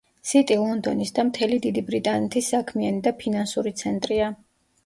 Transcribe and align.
სიტი 0.27 0.55
ლონდონის 0.61 1.11
და 1.19 1.25
მთელი 1.27 1.59
დიდი 1.67 1.83
ბრიტანეთის 1.91 2.49
საქმიანი 2.57 3.05
და 3.09 3.15
ფინანსური 3.21 3.75
ცენტრია. 3.83 4.33